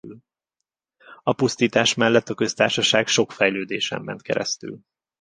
[1.23, 4.79] A pusztítás mellett a köztársaság sok fejlődésen ment keresztül.